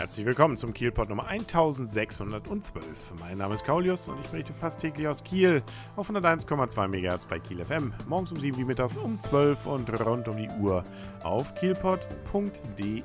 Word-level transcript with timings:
Herzlich 0.00 0.24
willkommen 0.24 0.56
zum 0.56 0.72
Kielpot 0.72 1.10
Nummer 1.10 1.26
1612. 1.26 2.82
Mein 3.20 3.36
Name 3.36 3.54
ist 3.54 3.66
Kaulius 3.66 4.08
und 4.08 4.18
ich 4.24 4.28
berichte 4.30 4.54
fast 4.54 4.80
täglich 4.80 5.06
aus 5.06 5.22
Kiel 5.22 5.62
auf 5.94 6.08
101,2 6.08 6.88
MHz 6.88 7.26
bei 7.26 7.38
Kiel 7.38 7.62
FM. 7.62 7.92
Morgens 8.08 8.32
um 8.32 8.40
7 8.40 8.56
wie 8.56 8.64
mittags 8.64 8.96
um 8.96 9.20
12 9.20 9.66
und 9.66 10.06
rund 10.06 10.26
um 10.26 10.38
die 10.38 10.48
Uhr 10.58 10.84
auf 11.22 11.54
kielpot.de. 11.54 13.02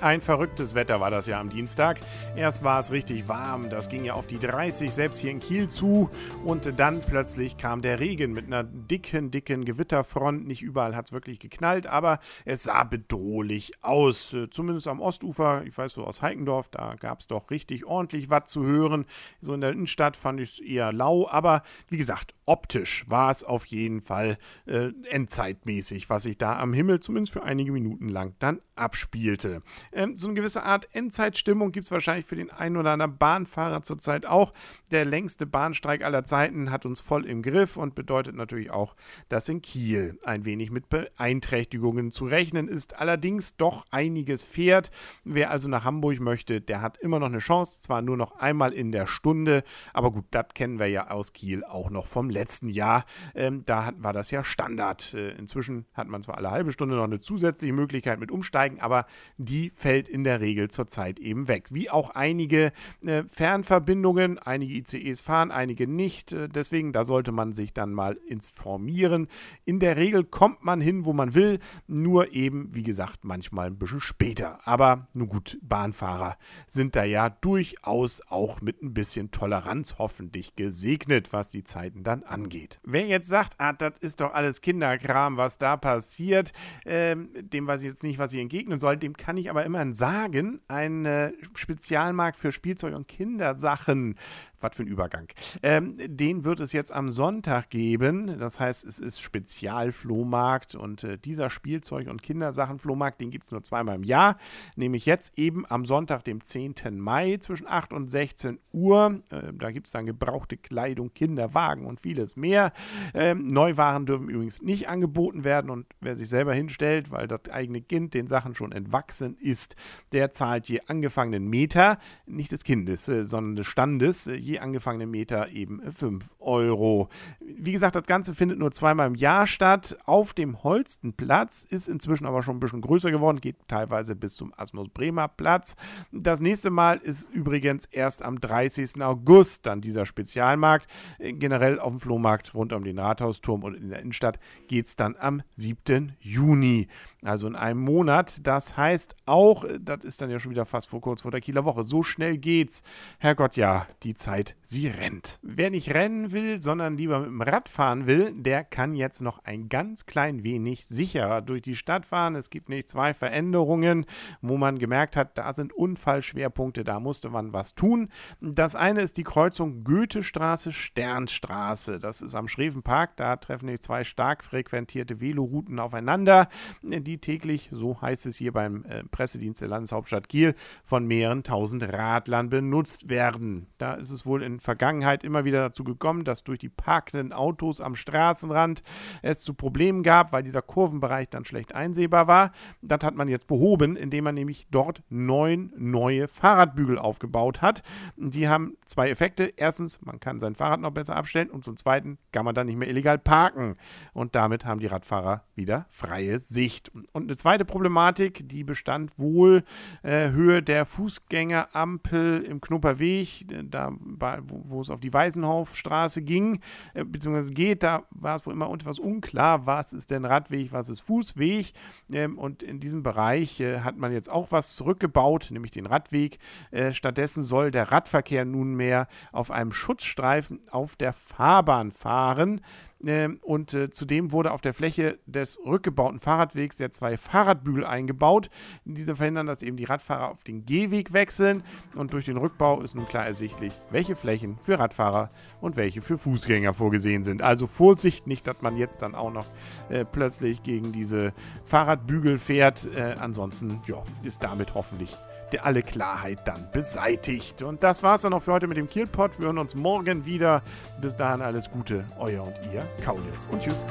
Ein 0.00 0.20
verrücktes 0.20 0.74
Wetter 0.74 0.98
war 0.98 1.12
das 1.12 1.28
ja 1.28 1.38
am 1.38 1.50
Dienstag. 1.50 2.00
Erst 2.34 2.64
war 2.64 2.80
es 2.80 2.90
richtig 2.90 3.28
warm, 3.28 3.70
das 3.70 3.88
ging 3.88 4.04
ja 4.04 4.14
auf 4.14 4.26
die 4.26 4.40
30, 4.40 4.92
selbst 4.92 5.18
hier 5.18 5.30
in 5.30 5.38
Kiel 5.38 5.68
zu. 5.68 6.10
Und 6.44 6.80
dann 6.80 7.00
plötzlich 7.00 7.58
kam 7.58 7.80
der 7.80 8.00
Regen 8.00 8.32
mit 8.32 8.46
einer 8.46 8.64
dicken, 8.64 9.30
dicken 9.30 9.64
Gewitterfront. 9.64 10.48
Nicht 10.48 10.62
überall 10.62 10.96
hat 10.96 11.06
es 11.06 11.12
wirklich 11.12 11.38
geknallt, 11.38 11.86
aber 11.86 12.18
es 12.44 12.64
sah 12.64 12.82
bedrohlich 12.82 13.70
aus. 13.82 14.34
Zumindest 14.50 14.88
am 14.88 15.00
Ostufer, 15.00 15.62
ich 15.64 15.78
weiß 15.78 15.92
so 15.92 16.04
aus 16.04 16.23
Heikendorf, 16.24 16.68
da 16.68 16.96
gab 16.96 17.20
es 17.20 17.28
doch 17.28 17.50
richtig 17.50 17.86
ordentlich 17.86 18.30
was 18.30 18.50
zu 18.50 18.64
hören. 18.64 19.06
So 19.40 19.54
in 19.54 19.60
der 19.60 19.70
Innenstadt 19.70 20.16
fand 20.16 20.40
ich 20.40 20.54
es 20.54 20.58
eher 20.58 20.92
lau, 20.92 21.28
aber 21.28 21.62
wie 21.88 21.96
gesagt, 21.96 22.34
optisch 22.46 23.04
war 23.08 23.30
es 23.30 23.44
auf 23.44 23.66
jeden 23.66 24.00
Fall 24.00 24.38
äh, 24.66 24.90
endzeitmäßig, 25.10 26.10
was 26.10 26.24
sich 26.24 26.36
da 26.36 26.58
am 26.58 26.72
Himmel 26.72 27.00
zumindest 27.00 27.32
für 27.32 27.42
einige 27.42 27.72
Minuten 27.72 28.08
lang 28.08 28.34
dann 28.38 28.60
abspielte. 28.76 29.62
Ähm, 29.92 30.16
so 30.16 30.26
eine 30.26 30.34
gewisse 30.34 30.64
Art 30.64 30.88
Endzeitstimmung 30.92 31.72
gibt 31.72 31.86
es 31.86 31.90
wahrscheinlich 31.90 32.26
für 32.26 32.36
den 32.36 32.50
einen 32.50 32.76
oder 32.76 32.92
anderen 32.92 33.18
Bahnfahrer 33.18 33.82
zurzeit 33.82 34.26
auch. 34.26 34.52
Der 34.90 35.04
längste 35.04 35.46
Bahnstreik 35.46 36.04
aller 36.04 36.24
Zeiten 36.24 36.70
hat 36.70 36.86
uns 36.86 37.00
voll 37.00 37.24
im 37.26 37.42
Griff 37.42 37.76
und 37.76 37.94
bedeutet 37.94 38.34
natürlich 38.34 38.70
auch, 38.70 38.96
dass 39.28 39.48
in 39.48 39.62
Kiel 39.62 40.18
ein 40.24 40.44
wenig 40.44 40.70
mit 40.70 40.88
Beeinträchtigungen 40.88 42.10
zu 42.10 42.26
rechnen 42.26 42.68
ist. 42.68 42.98
Allerdings 42.98 43.56
doch 43.56 43.86
einiges 43.90 44.44
fährt. 44.44 44.90
Wer 45.24 45.50
also 45.50 45.68
nach 45.68 45.84
Hamburg 45.84 46.13
möchte, 46.20 46.60
der 46.60 46.80
hat 46.80 46.98
immer 46.98 47.18
noch 47.18 47.26
eine 47.26 47.38
Chance, 47.38 47.80
zwar 47.80 48.02
nur 48.02 48.16
noch 48.16 48.38
einmal 48.38 48.72
in 48.72 48.92
der 48.92 49.06
Stunde, 49.06 49.62
aber 49.92 50.10
gut, 50.10 50.26
das 50.30 50.46
kennen 50.54 50.78
wir 50.78 50.88
ja 50.88 51.10
aus 51.10 51.32
Kiel 51.32 51.64
auch 51.64 51.90
noch 51.90 52.06
vom 52.06 52.30
letzten 52.30 52.68
Jahr. 52.68 53.04
Ähm, 53.34 53.62
da 53.64 53.86
hat, 53.86 54.02
war 54.02 54.12
das 54.12 54.30
ja 54.30 54.44
Standard. 54.44 55.14
Äh, 55.14 55.30
inzwischen 55.36 55.86
hat 55.94 56.08
man 56.08 56.22
zwar 56.22 56.38
alle 56.38 56.50
halbe 56.50 56.72
Stunde 56.72 56.96
noch 56.96 57.04
eine 57.04 57.20
zusätzliche 57.20 57.72
Möglichkeit 57.72 58.20
mit 58.20 58.30
Umsteigen, 58.30 58.80
aber 58.80 59.06
die 59.36 59.70
fällt 59.70 60.08
in 60.08 60.24
der 60.24 60.40
Regel 60.40 60.70
zurzeit 60.70 61.18
eben 61.18 61.48
weg. 61.48 61.68
Wie 61.70 61.90
auch 61.90 62.10
einige 62.10 62.72
äh, 63.04 63.24
Fernverbindungen, 63.28 64.38
einige 64.38 64.74
ICEs 64.74 65.20
fahren, 65.20 65.50
einige 65.50 65.86
nicht. 65.86 66.32
Äh, 66.32 66.48
deswegen, 66.48 66.92
da 66.92 67.04
sollte 67.04 67.32
man 67.32 67.52
sich 67.52 67.72
dann 67.72 67.92
mal 67.92 68.18
informieren. 68.26 69.28
In 69.64 69.80
der 69.80 69.96
Regel 69.96 70.24
kommt 70.24 70.64
man 70.64 70.80
hin, 70.80 71.04
wo 71.04 71.12
man 71.12 71.34
will, 71.34 71.58
nur 71.86 72.32
eben, 72.32 72.74
wie 72.74 72.82
gesagt, 72.82 73.24
manchmal 73.24 73.68
ein 73.68 73.78
bisschen 73.78 74.00
später. 74.00 74.60
Aber 74.66 75.08
nun 75.14 75.28
gut, 75.28 75.58
Bahnfahrer 76.04 76.36
sind 76.66 76.96
da 76.96 77.04
ja 77.04 77.30
durchaus 77.30 78.20
auch 78.28 78.60
mit 78.60 78.82
ein 78.82 78.94
bisschen 78.94 79.30
Toleranz 79.30 79.96
hoffentlich 79.98 80.54
gesegnet, 80.56 81.32
was 81.32 81.50
die 81.50 81.64
Zeiten 81.64 82.04
dann 82.04 82.22
angeht. 82.24 82.80
Wer 82.84 83.06
jetzt 83.06 83.28
sagt, 83.28 83.54
ah, 83.58 83.72
das 83.72 83.94
ist 84.00 84.20
doch 84.20 84.34
alles 84.34 84.60
Kinderkram, 84.60 85.36
was 85.36 85.58
da 85.58 85.76
passiert, 85.76 86.52
ähm, 86.84 87.30
dem 87.34 87.66
weiß 87.66 87.82
ich 87.82 87.88
jetzt 87.88 88.02
nicht, 88.02 88.18
was 88.18 88.32
ich 88.32 88.40
entgegnen 88.40 88.78
soll, 88.78 88.96
dem 88.96 89.16
kann 89.16 89.36
ich 89.36 89.50
aber 89.50 89.64
immerhin 89.64 89.94
sagen, 89.94 90.60
ein 90.68 91.06
äh, 91.06 91.32
Spezialmarkt 91.54 92.38
für 92.38 92.52
Spielzeug 92.52 92.94
und 92.94 93.08
Kindersachen 93.08 94.16
was 94.64 94.74
für 94.74 94.82
ein 94.82 94.88
Übergang. 94.88 95.28
Ähm, 95.62 95.94
den 95.98 96.44
wird 96.44 96.58
es 96.58 96.72
jetzt 96.72 96.92
am 96.92 97.10
Sonntag 97.10 97.70
geben. 97.70 98.38
Das 98.38 98.58
heißt, 98.58 98.84
es 98.84 98.98
ist 98.98 99.20
Spezialflohmarkt 99.20 100.74
und 100.74 101.04
äh, 101.04 101.18
dieser 101.18 101.50
Spielzeug- 101.50 102.08
und 102.08 102.22
Kindersachenflohmarkt, 102.22 103.20
den 103.20 103.30
gibt 103.30 103.44
es 103.44 103.52
nur 103.52 103.62
zweimal 103.62 103.96
im 103.96 104.04
Jahr. 104.04 104.38
Nämlich 104.74 105.06
jetzt 105.06 105.38
eben 105.38 105.64
am 105.68 105.84
Sonntag, 105.84 106.24
dem 106.24 106.42
10. 106.42 106.74
Mai 106.98 107.36
zwischen 107.36 107.68
8 107.68 107.92
und 107.92 108.10
16 108.10 108.58
Uhr. 108.72 109.22
Äh, 109.30 109.52
da 109.52 109.70
gibt 109.70 109.86
es 109.86 109.92
dann 109.92 110.06
gebrauchte 110.06 110.56
Kleidung, 110.56 111.12
Kinderwagen 111.14 111.86
und 111.86 112.00
vieles 112.00 112.36
mehr. 112.36 112.72
Ähm, 113.12 113.46
Neuwaren 113.46 114.06
dürfen 114.06 114.28
übrigens 114.28 114.62
nicht 114.62 114.88
angeboten 114.88 115.44
werden 115.44 115.70
und 115.70 115.86
wer 116.00 116.16
sich 116.16 116.28
selber 116.28 116.54
hinstellt, 116.54 117.10
weil 117.10 117.28
das 117.28 117.50
eigene 117.50 117.82
Kind 117.82 118.14
den 118.14 118.26
Sachen 118.26 118.54
schon 118.54 118.72
entwachsen 118.72 119.36
ist, 119.38 119.76
der 120.12 120.32
zahlt 120.32 120.68
je 120.68 120.80
angefangenen 120.86 121.48
Meter, 121.48 121.98
nicht 122.26 122.52
des 122.52 122.64
Kindes, 122.64 123.08
äh, 123.08 123.26
sondern 123.26 123.56
des 123.56 123.66
Standes, 123.66 124.26
äh, 124.26 124.34
je 124.34 124.53
je 124.54 124.60
angefangene 124.60 125.06
Meter 125.06 125.50
eben 125.50 125.80
5 125.90 126.36
Euro. 126.38 127.08
Wie 127.40 127.72
gesagt, 127.72 127.96
das 127.96 128.04
Ganze 128.04 128.34
findet 128.34 128.58
nur 128.58 128.70
zweimal 128.70 129.06
im 129.06 129.14
Jahr 129.14 129.46
statt. 129.46 129.96
Auf 130.06 130.32
dem 130.32 130.62
Holstenplatz 130.62 131.64
ist 131.68 131.88
inzwischen 131.88 132.26
aber 132.26 132.42
schon 132.42 132.56
ein 132.56 132.60
bisschen 132.60 132.80
größer 132.80 133.10
geworden, 133.10 133.40
geht 133.40 133.56
teilweise 133.68 134.14
bis 134.14 134.34
zum 134.34 134.52
Asmus 134.56 134.88
Bremer 134.88 135.28
Platz. 135.28 135.76
Das 136.12 136.40
nächste 136.40 136.70
Mal 136.70 136.98
ist 136.98 137.30
übrigens 137.30 137.86
erst 137.86 138.22
am 138.22 138.40
30. 138.40 139.02
August 139.02 139.66
dann 139.66 139.80
dieser 139.80 140.06
Spezialmarkt. 140.06 140.86
Generell 141.18 141.78
auf 141.78 141.90
dem 141.90 142.00
Flohmarkt 142.00 142.54
rund 142.54 142.72
um 142.72 142.84
den 142.84 142.98
Rathausturm 142.98 143.64
und 143.64 143.74
in 143.74 143.90
der 143.90 144.00
Innenstadt 144.00 144.38
geht 144.68 144.86
es 144.86 144.96
dann 144.96 145.16
am 145.18 145.42
7. 145.54 146.16
Juni. 146.20 146.88
Also 147.22 147.46
in 147.46 147.56
einem 147.56 147.80
Monat. 147.80 148.46
Das 148.46 148.76
heißt 148.76 149.16
auch, 149.26 149.64
das 149.80 150.04
ist 150.04 150.20
dann 150.20 150.30
ja 150.30 150.38
schon 150.38 150.50
wieder 150.50 150.66
fast 150.66 150.88
vor 150.88 151.00
kurz 151.00 151.22
vor 151.22 151.30
der 151.30 151.40
Kieler 151.40 151.64
Woche. 151.64 151.82
So 151.82 152.02
schnell 152.02 152.36
geht's. 152.36 152.82
Herrgott, 153.18 153.56
ja, 153.56 153.86
die 154.02 154.14
Zeit 154.14 154.43
Zeit, 154.44 154.56
sie 154.62 154.88
rennt. 154.88 155.38
Wer 155.42 155.70
nicht 155.70 155.94
rennen 155.94 156.32
will, 156.32 156.60
sondern 156.60 156.94
lieber 156.94 157.20
mit 157.20 157.28
dem 157.28 157.42
Rad 157.42 157.68
fahren 157.68 158.06
will, 158.06 158.32
der 158.34 158.64
kann 158.64 158.94
jetzt 158.94 159.22
noch 159.22 159.44
ein 159.44 159.68
ganz 159.68 160.06
klein 160.06 160.42
wenig 160.42 160.86
sicherer 160.86 161.42
durch 161.42 161.62
die 161.62 161.76
Stadt 161.76 162.06
fahren. 162.06 162.34
Es 162.34 162.50
gibt 162.50 162.68
nicht 162.68 162.88
zwei 162.88 163.14
Veränderungen, 163.14 164.06
wo 164.40 164.56
man 164.56 164.78
gemerkt 164.78 165.16
hat, 165.16 165.38
da 165.38 165.52
sind 165.52 165.72
Unfallschwerpunkte, 165.72 166.84
da 166.84 167.00
musste 167.00 167.30
man 167.30 167.52
was 167.52 167.74
tun. 167.74 168.08
Das 168.40 168.74
eine 168.74 169.02
ist 169.02 169.16
die 169.16 169.24
Kreuzung 169.24 169.84
Goethestraße, 169.84 170.72
Sternstraße. 170.72 171.98
Das 171.98 172.22
ist 172.22 172.34
am 172.34 172.48
Schrevenpark, 172.48 173.16
da 173.16 173.36
treffen 173.36 173.68
die 173.68 173.78
zwei 173.78 174.04
stark 174.04 174.44
frequentierte 174.44 175.20
Velorouten 175.20 175.78
aufeinander, 175.78 176.48
die 176.82 177.18
täglich, 177.18 177.68
so 177.70 178.00
heißt 178.00 178.26
es 178.26 178.36
hier 178.36 178.52
beim 178.52 178.84
äh, 178.84 179.04
Pressedienst 179.04 179.60
der 179.60 179.68
Landeshauptstadt 179.68 180.28
Kiel, 180.28 180.54
von 180.84 181.06
mehreren 181.06 181.42
tausend 181.42 181.82
Radlern 181.82 182.48
benutzt 182.48 183.08
werden. 183.08 183.66
Da 183.78 183.94
ist 183.94 184.10
es 184.10 184.23
wohl 184.26 184.34
wohl 184.34 184.42
in 184.42 184.58
Vergangenheit 184.58 185.22
immer 185.22 185.44
wieder 185.44 185.60
dazu 185.60 185.84
gekommen, 185.84 186.24
dass 186.24 186.42
durch 186.42 186.58
die 186.58 186.68
parkenden 186.68 187.32
Autos 187.32 187.80
am 187.80 187.94
Straßenrand 187.94 188.82
es 189.22 189.42
zu 189.42 189.54
Problemen 189.54 190.02
gab, 190.02 190.32
weil 190.32 190.42
dieser 190.42 190.60
Kurvenbereich 190.60 191.28
dann 191.28 191.44
schlecht 191.44 191.74
einsehbar 191.74 192.26
war. 192.26 192.50
Das 192.82 193.04
hat 193.04 193.14
man 193.14 193.28
jetzt 193.28 193.46
behoben, 193.46 193.96
indem 193.96 194.24
man 194.24 194.34
nämlich 194.34 194.66
dort 194.70 195.02
neun 195.08 195.72
neue 195.76 196.26
Fahrradbügel 196.26 196.98
aufgebaut 196.98 197.62
hat. 197.62 197.82
Die 198.16 198.48
haben 198.48 198.76
zwei 198.86 199.08
Effekte. 199.08 199.52
Erstens, 199.56 200.02
man 200.02 200.18
kann 200.18 200.40
sein 200.40 200.56
Fahrrad 200.56 200.80
noch 200.80 200.90
besser 200.90 201.14
abstellen 201.14 201.50
und 201.50 201.64
zum 201.64 201.76
Zweiten 201.76 202.18
kann 202.32 202.44
man 202.44 202.54
dann 202.54 202.66
nicht 202.66 202.76
mehr 202.76 202.88
illegal 202.88 203.18
parken. 203.18 203.76
Und 204.12 204.34
damit 204.34 204.64
haben 204.64 204.80
die 204.80 204.86
Radfahrer 204.86 205.44
wieder 205.54 205.86
freie 205.90 206.40
Sicht. 206.40 206.90
Und 207.12 207.24
eine 207.24 207.36
zweite 207.36 207.64
Problematik, 207.64 208.48
die 208.48 208.64
bestand 208.64 209.16
wohl 209.16 209.62
äh, 210.02 210.30
Höhe 210.30 210.62
der 210.62 210.86
Fußgängerampel 210.86 212.42
im 212.42 212.60
Knupperweg. 212.60 213.46
Da 213.70 213.92
wo, 214.18 214.80
es 214.80 214.90
auf 214.90 215.00
die 215.00 215.12
Weisenhofstraße 215.12 216.22
ging, 216.22 216.60
äh, 216.94 217.04
beziehungsweise 217.04 217.52
geht, 217.52 217.82
da 217.82 218.04
war 218.10 218.36
es 218.36 218.46
wohl 218.46 218.52
immer 218.52 218.72
etwas 218.72 218.98
unklar, 218.98 219.66
was 219.66 219.92
ist 219.92 220.10
denn 220.10 220.24
Radweg, 220.24 220.72
was 220.72 220.88
ist 220.88 221.00
Fußweg. 221.00 221.72
Ähm, 222.12 222.38
und 222.38 222.62
in 222.62 222.80
diesem 222.80 223.02
Bereich 223.02 223.60
äh, 223.60 223.80
hat 223.80 223.96
man 223.96 224.12
jetzt 224.12 224.30
auch 224.30 224.52
was 224.52 224.74
zurückgebaut, 224.76 225.48
nämlich 225.50 225.72
den 225.72 225.86
Radweg. 225.86 226.38
Äh, 226.70 226.92
stattdessen 226.92 227.44
soll 227.44 227.70
der 227.70 227.92
Radverkehr 227.92 228.44
nunmehr 228.44 229.08
auf 229.32 229.50
einem 229.50 229.72
Schutzstreifen 229.72 230.60
auf 230.70 230.96
der 230.96 231.12
Fahrbahn 231.12 231.90
fahren. 231.90 232.60
Ähm, 233.06 233.38
und 233.42 233.74
äh, 233.74 233.90
zudem 233.90 234.32
wurde 234.32 234.52
auf 234.52 234.60
der 234.60 234.74
Fläche 234.74 235.18
des 235.26 235.58
rückgebauten 235.64 236.20
Fahrradwegs 236.20 236.78
ja 236.78 236.90
zwei 236.90 237.16
Fahrradbügel 237.16 237.84
eingebaut. 237.84 238.50
Diese 238.84 239.16
verhindern, 239.16 239.46
dass 239.46 239.62
eben 239.62 239.76
die 239.76 239.84
Radfahrer 239.84 240.30
auf 240.30 240.44
den 240.44 240.64
Gehweg 240.64 241.12
wechseln. 241.12 241.62
Und 241.96 242.12
durch 242.12 242.24
den 242.24 242.36
Rückbau 242.36 242.80
ist 242.80 242.94
nun 242.94 243.06
klar 243.06 243.26
ersichtlich, 243.26 243.72
welche 243.90 244.16
Flächen 244.16 244.58
für 244.62 244.78
Radfahrer 244.78 245.28
und 245.60 245.76
welche 245.76 246.02
für 246.02 246.18
Fußgänger 246.18 246.74
vorgesehen 246.74 247.24
sind. 247.24 247.42
Also 247.42 247.66
Vorsicht, 247.66 248.26
nicht, 248.26 248.46
dass 248.46 248.62
man 248.62 248.76
jetzt 248.76 249.02
dann 249.02 249.14
auch 249.14 249.32
noch 249.32 249.46
äh, 249.88 250.04
plötzlich 250.04 250.62
gegen 250.62 250.92
diese 250.92 251.32
Fahrradbügel 251.64 252.38
fährt. 252.38 252.88
Äh, 252.96 253.16
ansonsten 253.18 253.80
ja, 253.86 254.02
ist 254.22 254.42
damit 254.42 254.74
hoffentlich 254.74 255.16
alle 255.60 255.82
Klarheit 255.82 256.40
dann 256.46 256.68
beseitigt. 256.72 257.62
Und 257.62 257.82
das 257.82 258.02
war's 258.02 258.22
dann 258.22 258.30
noch 258.30 258.42
für 258.42 258.52
heute 258.52 258.66
mit 258.66 258.76
dem 258.76 258.88
Kielpot. 258.88 259.38
Wir 259.38 259.46
hören 259.46 259.58
uns 259.58 259.74
morgen 259.74 260.26
wieder. 260.26 260.62
Bis 261.00 261.16
dahin 261.16 261.42
alles 261.42 261.70
Gute, 261.70 262.04
euer 262.18 262.42
und 262.44 262.54
ihr, 262.72 262.86
Kaulis. 263.04 263.46
Und 263.50 263.62
tschüss. 263.62 263.84